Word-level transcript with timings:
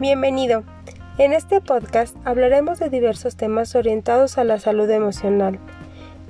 Bienvenido. 0.00 0.64
En 1.18 1.32
este 1.32 1.60
podcast 1.60 2.16
hablaremos 2.24 2.80
de 2.80 2.90
diversos 2.90 3.36
temas 3.36 3.76
orientados 3.76 4.38
a 4.38 4.44
la 4.44 4.58
salud 4.58 4.90
emocional. 4.90 5.60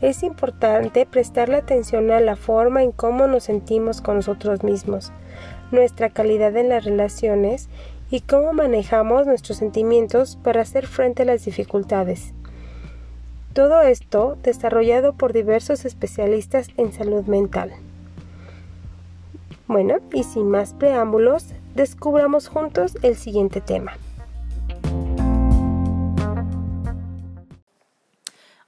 Es 0.03 0.23
importante 0.23 1.07
prestarle 1.07 1.57
atención 1.57 2.11
a 2.11 2.21
la 2.21 2.37
forma 2.37 2.83
en 2.83 2.93
cómo 2.93 3.27
nos 3.27 3.45
sentimos 3.45 4.03
con 4.03 4.17
nosotros 4.17 4.63
mismos, 4.63 5.13
nuestra 5.73 6.11
calidad 6.11 6.55
en 6.59 6.69
las 6.69 6.85
relaciones 6.85 7.71
y 8.11 8.21
cómo 8.21 8.53
manejamos 8.53 9.27
nuestros 9.27 9.57
sentimientos 9.57 10.39
para 10.43 10.61
hacer 10.61 10.87
frente 10.87 11.23
a 11.23 11.27
las 11.27 11.47
dificultades. 11.47 12.35
Todo 13.55 13.81
esto 13.81 14.37
desarrollado 14.43 15.15
por 15.15 15.33
diversos 15.33 15.87
especialistas 15.87 16.69
en 16.77 16.93
salud 16.93 17.25
mental. 17.25 17.73
Bueno, 19.69 20.01
y 20.13 20.25
sin 20.25 20.51
más 20.51 20.75
preámbulos, 20.75 21.55
descubramos 21.75 22.47
juntos 22.49 22.97
el 23.03 23.17
siguiente 23.17 23.61
tema. 23.61 23.97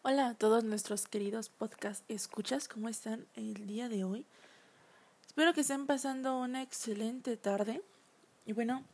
Hola 0.03 0.29
a 0.29 0.35
todos 0.35 0.65
nuestros 0.65 1.07
queridos 1.07 1.49
podcast 1.49 2.05
escuchas, 2.09 2.69
¿cómo 2.69 2.89
están 2.89 3.27
el 3.35 3.67
día 3.67 3.89
de 3.89 4.05
hoy? 4.05 4.27
Espero 5.27 5.53
que 5.53 5.61
estén 5.61 5.87
pasando 5.87 6.39
una 6.39 6.63
excelente 6.63 7.37
tarde. 7.37 7.83
Y 8.45 8.53
bueno, 8.53 8.85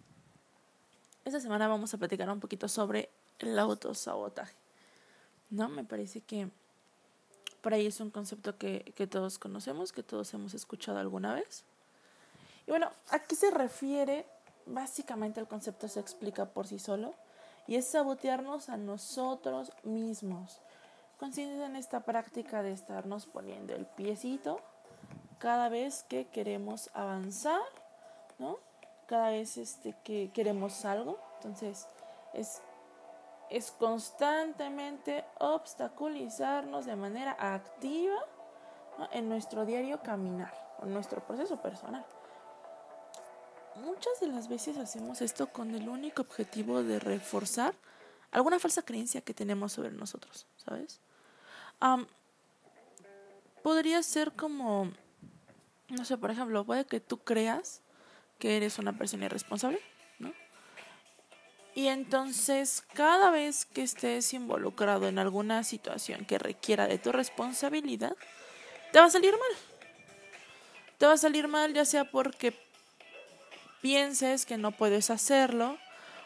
esta 1.25 1.41
semana 1.41 1.69
vamos 1.69 1.95
a 1.95 1.99
platicar 1.99 2.29
un 2.31 2.41
poquito 2.41 2.69
sobre 2.69 3.09
el 3.39 3.59
autosabotaje. 3.59 4.55
¿No? 5.51 5.69
Me 5.69 5.85
parece 5.85 6.21
que 6.21 6.49
por 7.61 7.75
ahí 7.75 7.87
es 7.87 8.01
un 8.01 8.11
concepto 8.11 8.59
que, 8.59 8.93
que 8.97 9.07
todos 9.07 9.39
conocemos, 9.39 9.93
que 9.93 10.03
todos 10.03 10.33
hemos 10.35 10.55
escuchado 10.55 10.99
alguna 10.99 11.35
vez. 11.35 11.65
Y 12.67 12.71
bueno, 12.71 12.91
¿a 13.11 13.19
qué 13.21 13.35
se 13.35 13.51
refiere? 13.51 14.27
Básicamente 14.67 15.41
el 15.41 15.49
concepto 15.49 15.89
se 15.89 16.01
explica 16.01 16.47
por 16.47 16.67
sí 16.67 16.79
solo 16.79 17.15
y 17.67 17.77
es 17.77 17.87
sabotearnos 17.87 18.69
a 18.69 18.77
nosotros 18.77 19.73
mismos. 19.83 20.61
Consiste 21.19 21.65
en 21.65 21.77
esta 21.77 22.01
práctica 22.01 22.63
de 22.63 22.73
estarnos 22.73 23.27
poniendo 23.27 23.75
el 23.75 23.87
piecito 23.87 24.61
cada 25.39 25.69
vez 25.69 26.05
que 26.05 26.29
queremos 26.29 26.91
avanzar, 26.95 27.61
¿no? 28.39 28.59
Cada 29.07 29.31
vez 29.31 29.57
este, 29.57 29.95
que 30.05 30.31
queremos 30.33 30.85
algo. 30.85 31.19
Entonces, 31.37 31.89
es, 32.33 32.63
es 33.51 33.73
constantemente 33.73 35.25
obstaculizarnos 35.39 36.87
de 36.87 36.97
manera 36.97 37.37
activa 37.39 38.19
en 39.13 39.29
nuestro 39.29 39.65
diario 39.65 40.01
caminar, 40.03 40.53
en 40.83 40.93
nuestro 40.93 41.21
proceso 41.25 41.61
personal 41.61 42.05
muchas 43.77 44.21
de 44.21 44.29
las 44.29 44.49
veces 44.49 44.77
hacemos 44.77 45.23
esto 45.23 45.49
con 45.49 45.75
el 45.75 45.89
único 45.89 46.23
objetivo 46.23 46.83
de 46.83 46.99
reforzar 46.99 47.75
alguna 48.31 48.59
falsa 48.59 48.83
creencia 48.83 49.21
que 49.21 49.35
tenemos 49.35 49.73
sobre 49.73 49.91
nosotros, 49.91 50.47
¿sabes? 50.57 51.01
podría 53.63 54.03
ser 54.03 54.33
como, 54.33 54.93
no 55.89 56.05
sé, 56.05 56.17
por 56.17 56.31
ejemplo, 56.31 56.65
puede 56.65 56.85
que 56.85 57.01
tú 57.01 57.19
creas 57.19 57.81
que 58.39 58.57
eres 58.57 58.79
una 58.79 58.97
persona 58.97 59.27
irresponsable, 59.27 59.81
¿no? 60.19 60.33
Y 61.75 61.89
entonces, 61.89 62.85
cada 62.93 63.31
vez 63.31 63.65
que 63.67 63.83
estés 63.83 64.33
involucrado 64.35 65.09
en 65.09 65.19
alguna 65.19 65.65
situación 65.65 66.25
que 66.25 66.39
requiera 66.39 66.87
de 66.87 66.99
tu 66.99 67.13
responsabilidad, 67.13 68.17
te 68.93 69.01
va 69.01 69.07
a 69.07 69.11
salir 69.11 69.33
mal. 69.33 69.59
Te 70.99 71.07
va 71.07 71.15
a 71.15 71.19
salir 71.19 71.49
mal 71.49 71.73
ya 71.73 71.85
sea 71.85 72.11
porque 72.11 72.53
pienses 73.83 74.47
que 74.47 74.57
no 74.57 74.73
puedes 74.73 75.11
hacerlo 75.11 75.77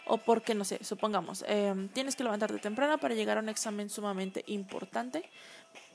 o 0.06 0.18
porque, 0.18 0.54
no 0.54 0.64
sé, 0.64 0.84
supongamos, 0.84 1.44
em, 1.48 1.88
tienes 1.88 2.14
que 2.14 2.22
levantarte 2.22 2.58
temprano 2.58 2.98
para 2.98 3.14
llegar 3.14 3.38
a 3.38 3.40
un 3.40 3.48
examen 3.48 3.90
sumamente 3.90 4.44
importante. 4.46 5.28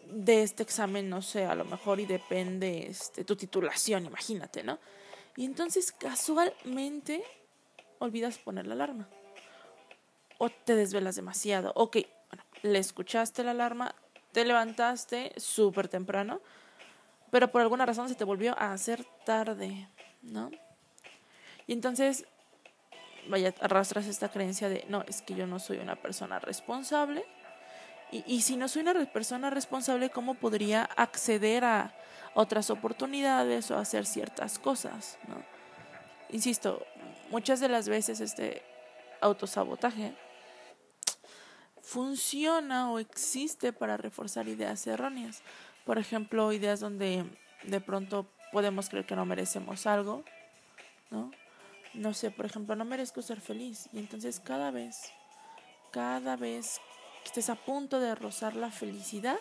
De 0.06 0.44
este 0.44 0.64
examen, 0.64 1.10
no 1.10 1.22
sé, 1.22 1.46
a 1.46 1.56
lo 1.56 1.64
mejor 1.64 2.02
y 2.02 2.06
depende 2.06 2.88
este, 2.88 3.24
tu 3.24 3.38
titulación, 3.38 4.06
imagínate, 4.06 4.64
¿no? 4.64 4.80
Y 5.38 5.46
entonces 5.46 5.94
casualmente 5.94 7.24
olvidas 8.00 8.38
poner 8.38 8.68
la 8.68 8.74
alarma. 8.74 9.08
O 10.38 10.50
te 10.50 10.76
desvelas 10.76 11.16
demasiado. 11.16 11.72
Ok, 11.76 11.98
bueno, 12.30 12.44
le 12.64 12.80
escuchaste 12.80 13.44
la 13.44 13.52
alarma, 13.52 13.96
te 14.34 14.44
levantaste 14.44 15.32
súper 15.38 15.88
temprano, 15.88 16.42
pero 17.30 17.50
por 17.50 17.62
alguna 17.62 17.86
razón 17.86 18.10
se 18.10 18.16
te 18.16 18.26
volvió 18.26 18.60
a 18.60 18.74
hacer 18.74 19.06
tarde, 19.24 19.88
¿no? 20.22 20.52
Y 21.68 21.74
entonces, 21.74 22.26
vaya, 23.28 23.54
arrastras 23.62 24.08
esta 24.08 24.30
creencia 24.30 24.70
de, 24.70 24.86
no, 24.90 25.04
es 25.08 25.22
que 25.22 25.36
yo 25.36 25.48
no 25.48 25.60
soy 25.60 25.78
una 25.78 25.96
persona 25.96 26.40
responsable. 26.40 27.26
Y, 28.12 28.24
y 28.28 28.42
si 28.42 28.58
no 28.58 28.68
soy 28.68 28.82
una 28.82 29.06
persona 29.06 29.50
responsable, 29.50 30.10
¿cómo 30.10 30.36
podría 30.36 30.84
acceder 30.84 31.64
a 31.64 31.96
otras 32.34 32.70
oportunidades 32.70 33.72
o 33.72 33.78
hacer 33.78 34.06
ciertas 34.06 34.60
cosas? 34.60 35.18
¿no? 35.28 35.44
Insisto, 36.30 36.86
muchas 37.30 37.60
de 37.60 37.70
las 37.70 37.90
veces 37.90 38.20
este 38.20 38.62
autosabotaje 39.22 40.14
funciona 41.82 42.92
o 42.92 43.00
existe 43.00 43.74
para 43.74 43.98
reforzar 43.98 44.48
ideas 44.48 44.86
erróneas. 44.88 45.42
Por 45.86 45.98
ejemplo, 45.98 46.54
ideas 46.54 46.80
donde 46.80 47.26
de 47.64 47.82
pronto 47.82 48.28
podemos 48.52 48.90
creer 48.90 49.06
que 49.06 49.16
no 49.16 49.26
merecemos 49.26 49.86
algo, 49.88 50.24
¿no? 51.10 51.32
No 51.94 52.14
sé, 52.14 52.32
por 52.32 52.46
ejemplo, 52.46 52.76
no 52.76 52.86
merezco 52.86 53.22
ser 53.22 53.42
feliz. 53.42 53.90
Y 53.94 54.00
entonces 54.00 54.40
cada 54.40 54.72
vez, 54.72 55.12
cada 55.92 56.36
vez 56.36 56.80
que 57.24 57.28
estés 57.28 57.50
a 57.50 57.56
punto 57.56 58.00
de 58.00 58.16
rozar 58.16 58.56
la 58.56 58.72
felicidad, 58.72 59.38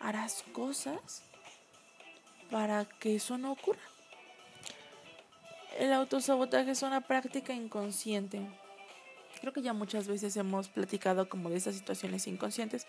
harás 0.00 0.44
cosas 0.52 1.22
para 2.50 2.84
que 2.84 3.16
eso 3.16 3.38
no 3.38 3.52
ocurra. 3.52 3.80
El 5.78 5.92
autosabotaje 5.92 6.70
es 6.70 6.82
una 6.82 7.02
práctica 7.02 7.52
inconsciente. 7.52 8.40
Creo 9.40 9.52
que 9.52 9.62
ya 9.62 9.72
muchas 9.72 10.08
veces 10.08 10.36
hemos 10.36 10.68
platicado 10.68 11.28
como 11.28 11.50
de 11.50 11.56
esas 11.56 11.74
situaciones 11.74 12.26
inconscientes, 12.26 12.86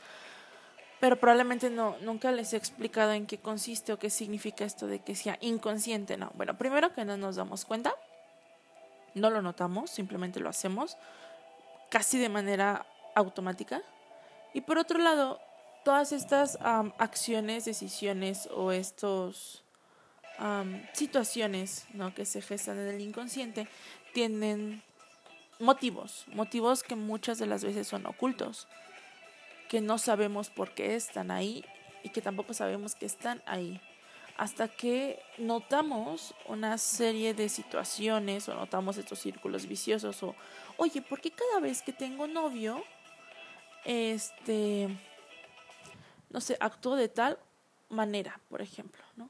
pero 1.00 1.20
probablemente 1.20 1.70
no, 1.70 1.98
nunca 2.02 2.32
les 2.32 2.54
he 2.54 2.58
explicado 2.58 3.12
en 3.12 3.28
qué 3.28 3.38
consiste 3.38 3.92
o 3.92 4.00
qué 4.00 4.10
significa 4.10 4.64
esto 4.64 4.88
de 4.88 5.00
que 5.00 5.16
sea 5.16 5.38
inconsciente, 5.42 6.18
no. 6.18 6.32
Bueno, 6.36 6.58
primero 6.58 6.94
que 6.94 7.04
no 7.04 7.18
nos 7.18 7.36
damos 7.36 7.66
cuenta, 7.66 7.94
no 9.18 9.30
lo 9.30 9.42
notamos, 9.42 9.90
simplemente 9.90 10.40
lo 10.40 10.50
hacemos 10.50 10.98
casi 11.90 12.18
de 12.18 12.30
manera 12.30 12.86
automática. 13.16 13.82
Y 14.54 14.62
por 14.62 14.78
otro 14.78 15.00
lado, 15.00 15.40
todas 15.84 16.12
estas 16.12 16.58
acciones, 16.62 17.66
decisiones 17.66 18.48
o 18.54 18.72
estos 18.72 19.64
situaciones 20.94 21.86
¿no? 21.94 22.14
que 22.14 22.26
se 22.26 22.42
gestan 22.42 22.78
en 22.78 22.88
el 22.88 23.02
inconsciente 23.02 23.68
tienen 24.14 24.84
motivos, 25.60 26.26
motivos 26.28 26.84
que 26.84 26.96
muchas 26.96 27.40
de 27.40 27.48
las 27.48 27.64
veces 27.64 27.88
son 27.88 28.06
ocultos, 28.06 28.68
que 29.70 29.82
no 29.82 29.98
sabemos 29.98 30.50
por 30.50 30.74
qué 30.74 30.96
están 30.96 31.32
ahí 31.32 31.66
y 32.04 32.10
que 32.10 32.22
tampoco 32.22 32.54
sabemos 32.54 32.96
que 32.96 33.06
están 33.06 33.42
ahí 33.46 33.82
hasta 34.38 34.68
que 34.68 35.20
notamos 35.40 36.36
una 36.48 36.78
serie 36.78 37.34
de 37.34 37.50
situaciones 37.50 38.48
o 38.48 38.54
notamos 38.54 38.98
estos 38.98 39.18
círculos 39.18 39.66
viciosos 39.66 40.22
o, 40.22 40.36
oye, 40.78 41.02
¿por 41.02 41.20
qué 41.20 41.32
cada 41.32 41.60
vez 41.60 41.82
que 41.82 41.92
tengo 41.92 42.28
novio, 42.28 42.84
este, 43.84 44.90
no 46.30 46.40
sé, 46.40 46.56
actúo 46.60 46.96
de 46.96 47.10
tal 47.10 47.40
manera, 47.90 48.40
por 48.48 48.62
ejemplo, 48.62 49.04
¿no? 49.16 49.30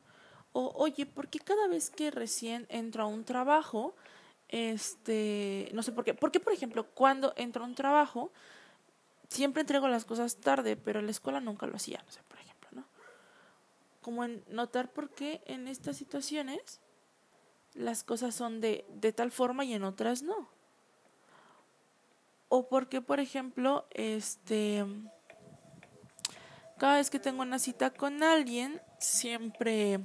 O, 0.51 0.73
oye, 0.75 1.06
¿por 1.06 1.29
qué 1.29 1.40
cada 1.40 1.67
vez 1.69 1.90
que 1.90 2.12
recién 2.12 2.66
entro 2.70 3.03
a 3.03 3.08
un 3.08 3.23
trabajo, 3.23 3.96
este, 4.49 5.70
no 5.73 5.84
sé 5.84 5.93
por 5.93 6.03
qué, 6.03 6.16
por 6.16 6.31
qué, 6.31 6.41
por 6.41 6.52
ejemplo, 6.52 6.85
cuando 6.85 7.31
entro 7.37 7.64
a 7.64 7.67
un 7.67 7.76
trabajo, 7.76 8.31
siempre 9.29 9.61
entrego 9.61 9.87
las 9.87 10.03
cosas 10.03 10.35
tarde, 10.35 10.76
pero 10.76 10.99
en 10.99 11.05
la 11.05 11.11
escuela 11.11 11.40
nunca 11.40 11.66
lo 11.66 11.78
hacía, 11.78 12.03
no 12.05 12.11
sé, 12.11 12.20
como 14.07 14.23
en 14.23 14.41
notar 14.47 14.93
por 14.93 15.09
qué 15.09 15.41
en 15.47 15.67
estas 15.67 15.97
situaciones 15.97 16.79
las 17.73 18.05
cosas 18.05 18.33
son 18.33 18.61
de, 18.61 18.85
de 18.87 19.11
tal 19.11 19.31
forma 19.31 19.65
y 19.65 19.73
en 19.73 19.83
otras 19.83 20.23
no. 20.23 20.47
O 22.47 22.69
porque, 22.69 23.01
por 23.01 23.19
ejemplo, 23.19 23.85
este 23.91 24.85
cada 26.77 26.95
vez 26.95 27.09
que 27.09 27.19
tengo 27.19 27.41
una 27.41 27.59
cita 27.59 27.89
con 27.89 28.23
alguien, 28.23 28.81
siempre 28.97 29.99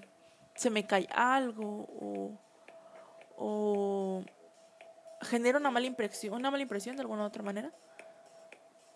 se 0.57 0.69
me 0.69 0.85
cae 0.85 1.07
algo 1.13 1.87
o, 2.01 2.41
o 3.37 4.25
genera 5.21 5.59
una 5.59 5.71
mala 5.71 5.87
impresión, 5.87 6.35
una 6.35 6.51
mala 6.51 6.65
impresión 6.65 6.97
de 6.97 7.03
alguna 7.03 7.25
otra 7.25 7.45
manera. 7.45 7.73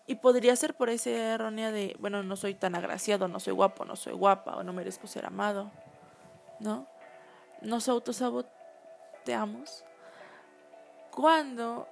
Y 0.07 0.15
podría 0.15 0.55
ser 0.55 0.73
por 0.73 0.89
esa 0.89 1.09
errónea 1.09 1.71
de, 1.71 1.95
bueno, 1.99 2.23
no 2.23 2.35
soy 2.37 2.55
tan 2.55 2.75
agraciado, 2.75 3.27
no 3.27 3.39
soy 3.39 3.53
guapo, 3.53 3.83
no 3.85 3.95
soy 3.95 4.13
guapa, 4.13 4.55
o 4.55 4.63
no 4.63 4.71
merezco 4.71 5.05
ser 5.05 5.25
amado, 5.25 5.69
¿no? 6.59 6.87
Nos 7.61 7.89
autosaboteamos 7.89 9.83
cuando 11.11 11.87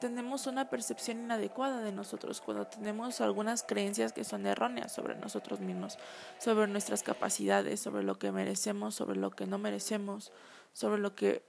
tenemos 0.00 0.46
una 0.46 0.68
percepción 0.68 1.18
inadecuada 1.18 1.80
de 1.80 1.92
nosotros, 1.92 2.40
cuando 2.40 2.66
tenemos 2.66 3.20
algunas 3.20 3.62
creencias 3.62 4.12
que 4.12 4.24
son 4.24 4.46
erróneas 4.46 4.92
sobre 4.92 5.16
nosotros 5.16 5.60
mismos, 5.60 5.98
sobre 6.38 6.66
nuestras 6.68 7.02
capacidades, 7.02 7.80
sobre 7.80 8.02
lo 8.02 8.18
que 8.18 8.30
merecemos, 8.32 8.94
sobre 8.94 9.16
lo 9.16 9.30
que 9.30 9.46
no 9.46 9.58
merecemos, 9.58 10.32
sobre 10.72 11.00
lo 11.00 11.14
que 11.14 11.42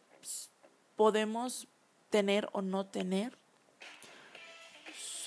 podemos 0.95 1.67
tener 2.09 2.49
o 2.53 2.61
no 2.61 2.85
tener, 2.85 3.37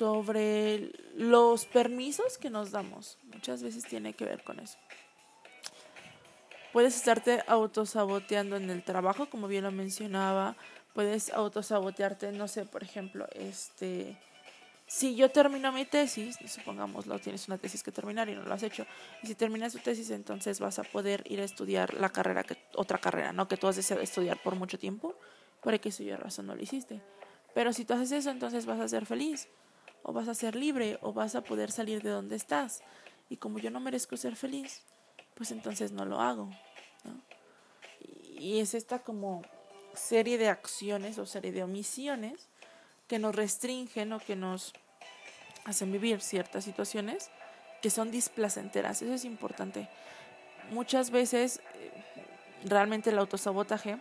sobre 0.01 0.93
los 1.15 1.67
permisos 1.67 2.39
que 2.39 2.49
nos 2.49 2.71
damos. 2.71 3.19
Muchas 3.35 3.63
veces 3.63 3.85
tiene 3.85 4.15
que 4.15 4.25
ver 4.25 4.43
con 4.43 4.59
eso. 4.59 4.79
Puedes 6.73 6.97
estarte 6.97 7.43
autosaboteando 7.47 8.57
en 8.57 8.71
el 8.71 8.83
trabajo, 8.83 9.29
como 9.29 9.47
bien 9.47 9.65
lo 9.65 9.73
mencionaba, 9.73 10.57
puedes 10.95 11.31
autosabotearte, 11.31 12.33
no 12.33 12.49
sé, 12.49 12.65
por 12.65 12.83
ejemplo, 12.83 13.29
este, 13.33 14.17
si 14.87 15.17
yo 15.17 15.31
termino 15.31 15.71
mi 15.71 15.85
tesis, 15.85 16.39
supongámoslo, 16.47 17.19
tienes 17.19 17.47
una 17.49 17.59
tesis 17.59 17.83
que 17.83 17.93
terminar 17.93 18.31
y 18.31 18.35
no 18.35 18.43
lo 18.43 18.55
has 18.55 18.63
hecho, 18.63 18.87
y 19.23 19.27
si 19.27 19.35
terminas 19.35 19.75
tu 19.75 19.81
tesis, 19.81 20.09
entonces 20.13 20.61
vas 20.61 20.79
a 20.79 20.83
poder 20.83 21.25
ir 21.27 21.43
a 21.43 21.45
estudiar 21.45 21.93
la 21.93 22.09
carrera, 22.09 22.47
otra 22.75 22.97
carrera, 22.97 23.35
¿no? 23.35 23.49
Que 23.49 23.59
tú 23.59 23.69
has 23.69 23.77
deseado 23.77 24.01
estudiar 24.01 24.43
por 24.43 24.55
mucho 24.55 24.79
tiempo, 24.79 25.15
por 25.61 25.79
que 25.79 25.91
yo 25.91 26.17
razón 26.17 26.47
no 26.47 26.55
lo 26.55 26.63
hiciste. 26.63 27.03
Pero 27.53 27.75
si 27.75 27.85
tú 27.85 27.93
haces 27.93 28.13
eso, 28.13 28.31
entonces 28.31 28.65
vas 28.65 28.81
a 28.81 28.89
ser 28.89 29.05
feliz, 29.05 29.49
o 30.03 30.13
vas 30.13 30.29
a 30.29 30.35
ser 30.35 30.57
libre, 30.57 30.99
o 31.03 31.13
vas 31.13 31.35
a 31.35 31.43
poder 31.43 31.71
salir 31.71 32.03
de 32.03 32.11
donde 32.11 32.37
estás. 32.37 32.83
Y 33.29 33.37
como 33.37 33.59
yo 33.59 33.71
no 33.71 33.81
merezco 33.81 34.17
ser 34.17 34.37
feliz, 34.37 34.83
pues 35.35 35.51
entonces 35.53 35.93
no 35.93 36.05
lo 36.05 36.21
hago. 36.21 36.51
Y 38.39 38.61
es 38.61 38.75
esta 38.75 39.01
como 39.01 39.43
serie 39.95 40.39
de 40.39 40.49
acciones 40.49 41.19
o 41.19 41.27
serie 41.27 41.53
de 41.53 41.63
omisiones 41.63 42.49
que 43.07 43.19
nos 43.19 43.35
restringen 43.35 44.13
o 44.13 44.21
que 44.21 44.37
nos 44.37 44.73
hacen 45.65 45.93
vivir 45.93 46.21
ciertas 46.21 46.65
situaciones 46.65 47.31
que 47.83 47.91
son 47.91 48.11
displacenteras. 48.11 49.03
Eso 49.03 49.13
es 49.13 49.25
importante. 49.25 49.89
Muchas 50.71 51.11
veces 51.11 51.61
eh, 51.75 51.91
realmente 52.65 53.11
el 53.11 53.19
autosabotaje 53.19 53.99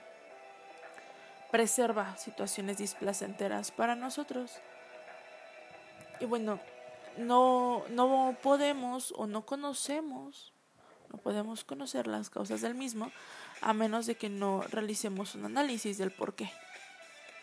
preserva 1.51 2.15
situaciones 2.17 2.77
displacenteras 2.77 3.71
para 3.71 3.95
nosotros. 3.95 4.59
Y 6.19 6.25
bueno, 6.25 6.59
no, 7.17 7.83
no 7.89 8.35
podemos 8.41 9.13
o 9.17 9.27
no 9.27 9.45
conocemos, 9.45 10.53
no 11.11 11.19
podemos 11.19 11.63
conocer 11.63 12.07
las 12.07 12.29
causas 12.29 12.61
del 12.61 12.75
mismo 12.75 13.11
a 13.61 13.73
menos 13.73 14.05
de 14.05 14.15
que 14.15 14.29
no 14.29 14.61
realicemos 14.61 15.35
un 15.35 15.45
análisis 15.45 15.97
del 15.97 16.11
por 16.11 16.33
qué, 16.33 16.51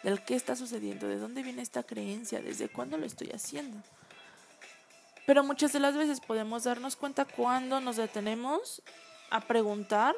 del 0.02 0.23
qué 0.25 0.34
está 0.34 0.56
sucediendo, 0.56 1.08
de 1.08 1.19
dónde 1.19 1.43
viene 1.43 1.62
esta 1.62 1.82
creencia, 1.82 2.40
desde 2.40 2.69
cuándo 2.69 2.96
lo 2.96 3.06
estoy 3.06 3.31
haciendo. 3.31 3.82
Pero 5.26 5.43
muchas 5.43 5.72
de 5.72 5.81
las 5.81 5.96
veces 5.96 6.20
podemos 6.20 6.64
darnos 6.64 6.96
cuenta 6.96 7.25
cuando 7.25 7.81
nos 7.81 7.96
detenemos 7.96 8.82
a 9.31 9.40
preguntar, 9.40 10.14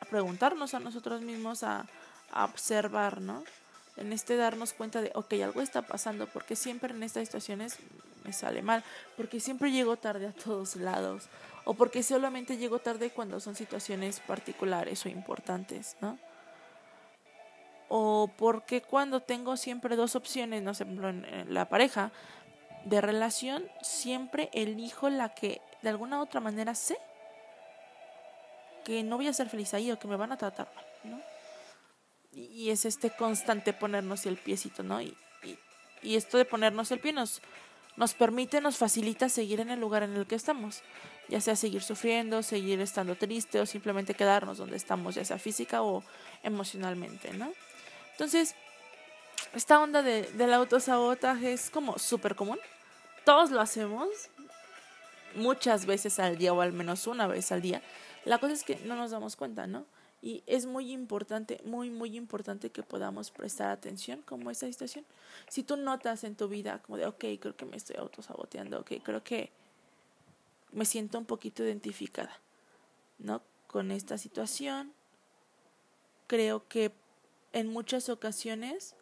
a 0.00 0.04
preguntarnos 0.06 0.74
a 0.74 0.80
nosotros 0.80 1.22
mismos, 1.22 1.62
a, 1.62 1.86
a 2.30 2.44
observar, 2.44 3.20
¿no? 3.20 3.42
En 3.96 4.12
este 4.12 4.36
darnos 4.36 4.72
cuenta 4.72 5.00
de, 5.00 5.12
ok, 5.14 5.34
algo 5.44 5.60
está 5.60 5.82
pasando, 5.82 6.26
porque 6.26 6.56
siempre 6.56 6.92
en 6.92 7.02
estas 7.02 7.26
situaciones 7.26 7.78
me 8.24 8.32
sale 8.32 8.62
mal, 8.62 8.82
porque 9.16 9.38
siempre 9.38 9.70
llego 9.70 9.96
tarde 9.96 10.26
a 10.26 10.32
todos 10.32 10.76
lados, 10.76 11.28
o 11.64 11.74
porque 11.74 12.02
solamente 12.02 12.56
llego 12.56 12.78
tarde 12.78 13.10
cuando 13.10 13.38
son 13.40 13.54
situaciones 13.54 14.20
particulares 14.20 15.04
o 15.06 15.08
importantes, 15.08 15.96
¿no? 16.00 16.18
O 17.88 18.30
porque 18.36 18.82
cuando 18.82 19.20
tengo 19.20 19.56
siempre 19.56 19.94
dos 19.94 20.16
opciones, 20.16 20.62
no 20.62 20.74
sé, 20.74 20.84
en 20.84 21.46
la 21.48 21.68
pareja 21.68 22.10
de 22.84 23.00
relación, 23.00 23.64
siempre 23.82 24.50
elijo 24.52 25.08
la 25.08 25.34
que 25.34 25.60
de 25.82 25.90
alguna 25.90 26.20
otra 26.20 26.40
manera 26.40 26.74
sé 26.74 26.98
que 28.84 29.02
no 29.02 29.16
voy 29.16 29.28
a 29.28 29.32
ser 29.32 29.48
feliz 29.48 29.72
ahí 29.74 29.90
o 29.90 29.98
que 29.98 30.08
me 30.08 30.16
van 30.16 30.32
a 30.32 30.36
tratar 30.36 30.68
mal, 30.74 30.84
¿no? 31.04 31.33
Y 32.54 32.70
es 32.70 32.84
este 32.84 33.10
constante 33.10 33.72
ponernos 33.72 34.26
el 34.26 34.36
piecito, 34.36 34.84
¿no? 34.84 35.00
Y, 35.02 35.16
y, 35.42 35.58
y 36.02 36.14
esto 36.14 36.38
de 36.38 36.44
ponernos 36.44 36.92
el 36.92 37.00
pie 37.00 37.12
nos, 37.12 37.42
nos 37.96 38.14
permite, 38.14 38.60
nos 38.60 38.76
facilita 38.76 39.28
seguir 39.28 39.58
en 39.58 39.70
el 39.70 39.80
lugar 39.80 40.04
en 40.04 40.14
el 40.14 40.24
que 40.24 40.36
estamos, 40.36 40.82
ya 41.28 41.40
sea 41.40 41.56
seguir 41.56 41.82
sufriendo, 41.82 42.44
seguir 42.44 42.80
estando 42.80 43.16
triste 43.16 43.60
o 43.60 43.66
simplemente 43.66 44.14
quedarnos 44.14 44.58
donde 44.58 44.76
estamos, 44.76 45.16
ya 45.16 45.24
sea 45.24 45.38
física 45.38 45.82
o 45.82 46.04
emocionalmente, 46.44 47.32
¿no? 47.34 47.52
Entonces, 48.12 48.54
esta 49.52 49.80
onda 49.80 50.02
de, 50.02 50.22
del 50.22 50.54
autosabotaje 50.54 51.52
es 51.52 51.70
como 51.70 51.98
súper 51.98 52.36
común. 52.36 52.58
Todos 53.24 53.50
lo 53.50 53.60
hacemos 53.60 54.08
muchas 55.34 55.86
veces 55.86 56.20
al 56.20 56.38
día 56.38 56.52
o 56.52 56.60
al 56.60 56.72
menos 56.72 57.08
una 57.08 57.26
vez 57.26 57.50
al 57.50 57.62
día. 57.62 57.82
La 58.24 58.38
cosa 58.38 58.52
es 58.52 58.62
que 58.62 58.76
no 58.84 58.94
nos 58.94 59.10
damos 59.10 59.34
cuenta, 59.34 59.66
¿no? 59.66 59.84
Y 60.24 60.42
es 60.46 60.64
muy 60.64 60.90
importante, 60.90 61.60
muy, 61.66 61.90
muy 61.90 62.16
importante 62.16 62.70
que 62.70 62.82
podamos 62.82 63.30
prestar 63.30 63.68
atención 63.68 64.22
como 64.22 64.50
esta 64.50 64.64
situación. 64.64 65.04
Si 65.50 65.62
tú 65.62 65.76
notas 65.76 66.24
en 66.24 66.34
tu 66.34 66.48
vida 66.48 66.80
como 66.80 66.96
de, 66.96 67.04
ok, 67.04 67.26
creo 67.38 67.54
que 67.54 67.66
me 67.66 67.76
estoy 67.76 67.96
autosaboteando, 67.96 68.80
ok, 68.80 68.92
creo 69.02 69.22
que 69.22 69.52
me 70.72 70.86
siento 70.86 71.18
un 71.18 71.26
poquito 71.26 71.62
identificada, 71.62 72.40
¿no? 73.18 73.42
Con 73.66 73.90
esta 73.90 74.16
situación. 74.16 74.94
Creo 76.26 76.66
que 76.68 76.90
en 77.52 77.68
muchas 77.68 78.08
ocasiones 78.08 78.96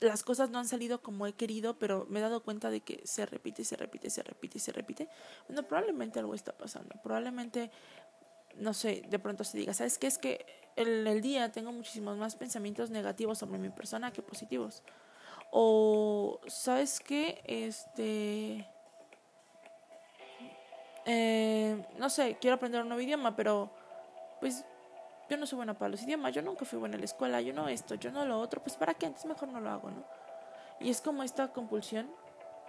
las 0.00 0.22
cosas 0.22 0.50
no 0.50 0.60
han 0.60 0.68
salido 0.68 1.02
como 1.02 1.26
he 1.26 1.32
querido, 1.32 1.78
pero 1.80 2.06
me 2.10 2.20
he 2.20 2.22
dado 2.22 2.44
cuenta 2.44 2.70
de 2.70 2.80
que 2.80 3.00
se 3.04 3.26
repite, 3.26 3.64
se 3.64 3.74
repite, 3.74 4.08
se 4.08 4.22
repite, 4.22 4.60
se 4.60 4.70
repite. 4.70 5.08
Bueno, 5.48 5.64
probablemente 5.64 6.20
algo 6.20 6.34
está 6.34 6.52
pasando. 6.52 6.94
Probablemente 7.02 7.72
no 8.56 8.74
sé, 8.74 9.02
de 9.08 9.18
pronto 9.18 9.44
se 9.44 9.58
diga, 9.58 9.74
¿sabes 9.74 9.98
qué? 9.98 10.06
Es 10.06 10.18
que 10.18 10.44
en 10.76 11.06
el 11.06 11.20
día 11.20 11.52
tengo 11.52 11.72
muchísimos 11.72 12.16
más 12.16 12.36
pensamientos 12.36 12.90
negativos 12.90 13.38
sobre 13.38 13.58
mi 13.58 13.70
persona 13.70 14.12
que 14.12 14.22
positivos. 14.22 14.82
O, 15.50 16.40
¿sabes 16.46 17.00
qué? 17.00 17.42
Este... 17.44 18.66
Eh, 21.06 21.84
no 21.98 22.08
sé, 22.08 22.38
quiero 22.40 22.56
aprender 22.56 22.80
un 22.80 22.88
nuevo 22.88 23.02
idioma, 23.02 23.36
pero 23.36 23.70
pues 24.40 24.64
yo 25.28 25.36
no 25.36 25.46
soy 25.46 25.56
buena 25.56 25.74
para 25.74 25.90
los 25.90 26.02
idiomas, 26.02 26.32
yo 26.32 26.40
nunca 26.40 26.64
fui 26.64 26.78
buena 26.78 26.94
en 26.94 27.02
la 27.02 27.04
escuela, 27.04 27.40
yo 27.42 27.52
no 27.52 27.68
esto, 27.68 27.94
yo 27.94 28.10
no 28.10 28.24
lo 28.24 28.40
otro, 28.40 28.62
pues 28.62 28.76
para 28.76 28.94
qué, 28.94 29.06
antes 29.06 29.24
mejor 29.26 29.48
no 29.48 29.60
lo 29.60 29.70
hago, 29.70 29.90
¿no? 29.90 30.04
Y 30.80 30.90
es 30.90 31.00
como 31.00 31.22
esta 31.22 31.48
compulsión 31.48 32.10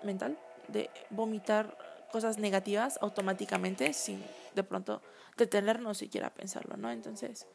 mental 0.03 0.37
de 0.67 0.89
vomitar 1.09 1.77
cosas 2.11 2.37
negativas 2.37 2.97
automáticamente 3.01 3.91
sin 3.93 4.23
de 4.55 4.63
pronto 4.63 5.01
detenernos 5.37 5.97
siquiera 5.97 6.27
a 6.27 6.33
pensarlo, 6.33 6.77
¿no? 6.77 6.91
Entonces, 6.91 7.45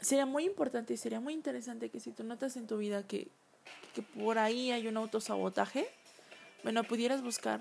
sería 0.00 0.26
muy 0.26 0.44
importante 0.44 0.94
y 0.94 0.96
sería 0.96 1.20
muy 1.20 1.34
interesante 1.34 1.90
que 1.90 2.00
si 2.00 2.12
tú 2.12 2.24
notas 2.24 2.56
en 2.56 2.66
tu 2.66 2.78
vida 2.78 3.06
que, 3.06 3.28
que 3.94 4.02
por 4.02 4.38
ahí 4.38 4.70
hay 4.70 4.88
un 4.88 4.96
autosabotaje, 4.96 5.88
bueno, 6.62 6.82
pudieras 6.84 7.22
buscar, 7.22 7.60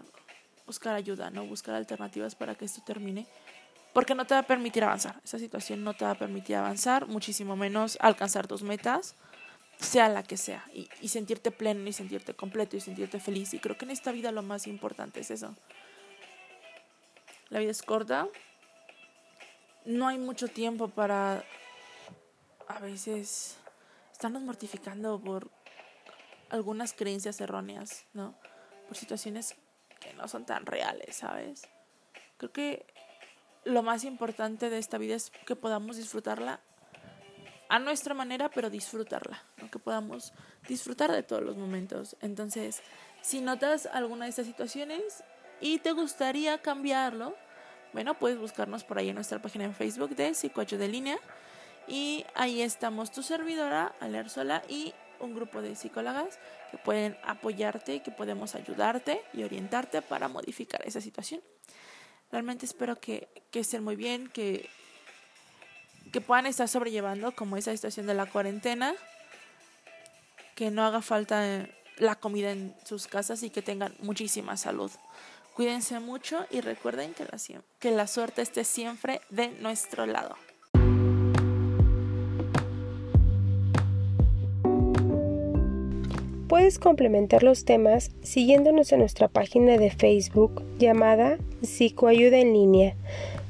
buscar 0.65 0.95
ayuda, 0.95 1.29
¿no? 1.29 1.45
Buscar 1.45 1.75
alternativas 1.75 2.35
para 2.35 2.55
que 2.55 2.65
esto 2.65 2.81
termine. 2.85 3.27
Porque 3.93 4.15
no 4.15 4.25
te 4.25 4.33
va 4.33 4.41
a 4.41 4.47
permitir 4.47 4.83
avanzar. 4.83 5.21
Esa 5.23 5.39
situación 5.39 5.83
no 5.83 5.93
te 5.93 6.03
va 6.03 6.11
a 6.11 6.17
permitir 6.17 6.55
avanzar, 6.55 7.07
muchísimo 7.07 7.55
menos 7.55 7.97
alcanzar 8.01 8.47
tus 8.47 8.61
metas, 8.61 9.15
sea 9.79 10.09
la 10.09 10.23
que 10.23 10.37
sea. 10.37 10.65
Y, 10.73 10.89
y 11.01 11.09
sentirte 11.09 11.51
pleno, 11.51 11.87
y 11.87 11.93
sentirte 11.93 12.33
completo, 12.33 12.75
y 12.75 12.81
sentirte 12.81 13.19
feliz. 13.19 13.53
Y 13.53 13.59
creo 13.59 13.77
que 13.77 13.85
en 13.85 13.91
esta 13.91 14.11
vida 14.11 14.31
lo 14.31 14.41
más 14.41 14.67
importante 14.67 15.21
es 15.21 15.31
eso. 15.31 15.55
La 17.49 17.59
vida 17.59 17.71
es 17.71 17.83
corta, 17.83 18.27
no 19.85 20.07
hay 20.07 20.17
mucho 20.17 20.47
tiempo 20.47 20.87
para 20.87 21.43
a 22.67 22.79
veces 22.79 23.57
estarnos 24.11 24.41
mortificando 24.41 25.19
por 25.19 25.51
algunas 26.49 26.93
creencias 26.93 27.39
erróneas, 27.41 28.05
¿no? 28.13 28.35
Por 28.87 28.97
situaciones 28.97 29.55
que 29.99 30.13
no 30.13 30.27
son 30.27 30.45
tan 30.45 30.65
reales, 30.65 31.17
¿sabes? 31.17 31.67
Creo 32.37 32.51
que 32.51 32.85
lo 33.63 33.83
más 33.83 34.03
importante 34.03 34.69
de 34.69 34.77
esta 34.77 34.97
vida 34.97 35.15
es 35.15 35.31
que 35.45 35.55
podamos 35.55 35.97
disfrutarla 35.97 36.61
a 37.69 37.79
nuestra 37.79 38.13
manera, 38.13 38.49
pero 38.49 38.69
disfrutarla, 38.69 39.43
¿no? 39.57 39.71
que 39.71 39.79
podamos 39.79 40.33
disfrutar 40.67 41.11
de 41.11 41.23
todos 41.23 41.41
los 41.41 41.57
momentos. 41.57 42.15
Entonces, 42.21 42.81
si 43.21 43.41
notas 43.41 43.87
alguna 43.87 44.25
de 44.25 44.29
estas 44.29 44.45
situaciones 44.45 45.23
y 45.61 45.79
te 45.79 45.91
gustaría 45.91 46.61
cambiarlo, 46.61 47.35
bueno, 47.93 48.13
puedes 48.15 48.37
buscarnos 48.37 48.83
por 48.83 48.97
ahí 48.97 49.09
en 49.09 49.15
nuestra 49.15 49.41
página 49.41 49.63
en 49.63 49.73
Facebook 49.73 50.15
de 50.15 50.33
Psicoacho 50.33 50.77
de 50.77 50.89
Línea. 50.89 51.17
Y 51.87 52.25
ahí 52.33 52.61
estamos 52.61 53.11
tu 53.11 53.23
servidora, 53.23 53.95
Aler 54.01 54.29
Sola, 54.29 54.63
y 54.67 54.93
un 55.19 55.33
grupo 55.33 55.61
de 55.61 55.75
psicólogas 55.75 56.39
que 56.71 56.77
pueden 56.77 57.17
apoyarte, 57.23 58.01
que 58.01 58.11
podemos 58.11 58.53
ayudarte 58.55 59.21
y 59.33 59.43
orientarte 59.43 60.01
para 60.01 60.27
modificar 60.27 60.81
esa 60.85 60.99
situación. 60.99 61.41
Realmente 62.31 62.65
espero 62.65 62.99
que, 62.99 63.29
que 63.49 63.59
estén 63.61 63.83
muy 63.83 63.95
bien, 63.95 64.27
que, 64.27 64.69
que 66.11 66.19
puedan 66.19 66.47
estar 66.47 66.67
sobrellevando 66.67 67.33
como 67.33 67.55
esa 67.55 67.71
situación 67.71 68.07
de 68.07 68.15
la 68.15 68.25
cuarentena. 68.25 68.93
que 70.55 70.71
no 70.71 70.83
haga 70.85 71.01
falta 71.01 71.67
la 71.97 72.15
comida 72.15 72.51
en 72.51 72.75
sus 72.83 73.07
casas 73.07 73.43
y 73.43 73.49
que 73.49 73.61
tengan 73.61 73.95
muchísima 73.99 74.57
salud. 74.57 74.91
Cuídense 75.55 76.01
mucho 76.01 76.39
y 76.51 76.59
recuerden 76.59 77.13
que 77.79 77.91
la, 77.91 78.07
suerte 78.07 78.41
esté 78.41 78.65
siempre 78.65 79.21
de 79.29 79.47
nuestro 79.61 80.05
lado. 80.05 80.35
Puedes 86.49 86.77
complementar 86.77 87.41
los 87.41 87.63
temas 87.63 88.11
siguiéndonos 88.21 88.91
en 88.91 88.99
nuestra 88.99 89.29
página 89.29 89.77
de 89.77 89.91
Facebook 89.91 90.61
llamada 90.77 91.37
Psicoayuda 91.61 92.37
en 92.39 92.51
línea, 92.51 92.95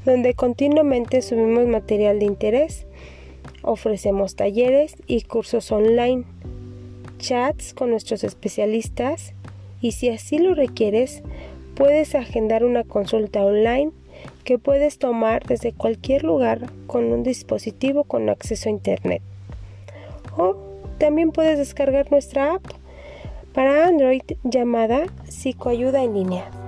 donde 0.05 0.35
continuamente 0.35 1.23
subimos 1.23 1.65
material 1.65 2.19
de 2.19 2.25
interés. 2.25 2.85
Ofrecemos 3.63 4.35
talleres 4.35 4.95
y 5.07 5.23
cursos 5.23 5.71
online, 5.71 6.23
chats 7.17 7.73
con 7.73 7.89
nuestros 7.89 8.23
especialistas 8.23 9.33
y 9.81 9.93
si 9.93 10.09
así 10.09 10.37
lo 10.37 10.53
requieres, 10.53 11.23
puedes 11.75 12.15
agendar 12.15 12.63
una 12.63 12.83
consulta 12.83 13.43
online 13.43 13.91
que 14.43 14.57
puedes 14.57 14.97
tomar 14.97 15.45
desde 15.45 15.73
cualquier 15.73 16.23
lugar 16.23 16.69
con 16.87 17.05
un 17.05 17.23
dispositivo 17.23 18.03
con 18.03 18.29
acceso 18.29 18.69
a 18.69 18.71
Internet. 18.71 19.21
O 20.37 20.55
también 20.97 21.31
puedes 21.31 21.57
descargar 21.57 22.09
nuestra 22.11 22.55
app 22.55 22.63
para 23.53 23.87
Android 23.87 24.21
llamada 24.43 25.05
Psicoayuda 25.27 26.03
en 26.03 26.13
línea. 26.13 26.64